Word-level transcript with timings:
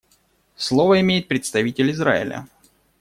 Слово 0.55 0.99
имеет 1.01 1.27
представитель 1.27 1.91
Израиля. 1.91 2.47